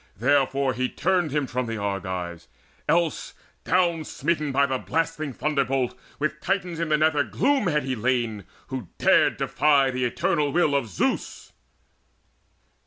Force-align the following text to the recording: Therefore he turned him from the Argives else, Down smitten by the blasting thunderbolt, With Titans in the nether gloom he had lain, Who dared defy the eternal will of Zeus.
Therefore 0.17 0.73
he 0.73 0.89
turned 0.89 1.29
him 1.29 1.45
from 1.45 1.67
the 1.67 1.77
Argives 1.77 2.47
else, 2.89 3.35
Down 3.65 4.03
smitten 4.03 4.51
by 4.51 4.65
the 4.65 4.79
blasting 4.79 5.31
thunderbolt, 5.31 5.93
With 6.17 6.41
Titans 6.41 6.79
in 6.79 6.89
the 6.89 6.97
nether 6.97 7.23
gloom 7.23 7.67
he 7.67 7.73
had 7.73 7.87
lain, 7.99 8.45
Who 8.69 8.87
dared 8.97 9.37
defy 9.37 9.91
the 9.91 10.03
eternal 10.05 10.51
will 10.51 10.73
of 10.73 10.87
Zeus. 10.87 11.51